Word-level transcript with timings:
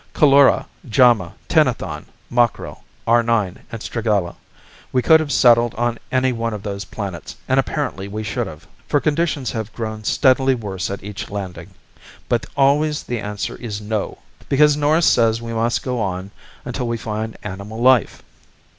"Coulora, 0.15 0.65
Jama, 0.89 1.35
Tenethon, 1.47 2.07
Mokrell, 2.31 2.83
R 3.05 3.21
9, 3.21 3.59
and 3.71 3.81
Stragella. 3.83 4.35
We 4.91 5.03
could 5.03 5.19
have 5.19 5.31
settled 5.31 5.75
on 5.75 5.99
any 6.11 6.31
one 6.33 6.55
of 6.55 6.63
those 6.63 6.85
planets, 6.85 7.35
and 7.47 7.59
apparently 7.59 8.07
we 8.07 8.23
should 8.23 8.47
have, 8.47 8.65
for 8.87 8.99
conditions 8.99 9.51
have 9.51 9.71
grown 9.73 10.03
steadily 10.03 10.55
worse 10.55 10.89
at 10.89 11.03
each 11.03 11.29
landing. 11.29 11.75
But 12.27 12.47
always 12.57 13.03
the 13.03 13.19
answer 13.19 13.55
is 13.57 13.79
no. 13.79 14.07
Why? 14.39 14.45
Because 14.49 14.75
Norris 14.75 15.05
says 15.05 15.39
we 15.39 15.53
must 15.53 15.83
go 15.83 15.99
on 16.01 16.31
until 16.65 16.87
we 16.87 16.97
find 16.97 17.37
animal 17.43 17.79
life." 17.79 18.23